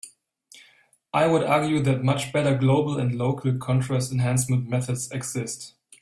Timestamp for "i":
1.13-1.27